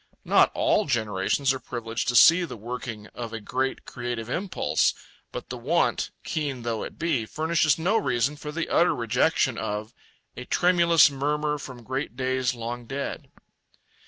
Not 0.25 0.49
all 0.55 0.85
generations 0.85 1.53
are 1.53 1.59
privileged 1.59 2.07
to 2.07 2.15
see 2.15 2.43
the 2.43 2.57
working 2.57 3.05
of 3.13 3.33
a 3.33 3.39
great 3.39 3.85
creative 3.85 4.31
impulse, 4.31 4.95
but 5.31 5.49
the 5.51 5.59
want, 5.59 6.09
keen 6.23 6.63
though 6.63 6.81
it 6.81 6.97
be, 6.97 7.27
furnishes 7.27 7.77
no 7.77 7.97
reason 7.97 8.35
for 8.35 8.51
the 8.51 8.67
utter 8.67 8.95
rejection 8.95 9.59
of 9.59 9.93
A 10.35 10.45
tremulous 10.45 11.11
murmur 11.11 11.59
from 11.59 11.83
great 11.83 12.15
days 12.17 12.55
long 12.55 12.87
dead. 12.87 13.29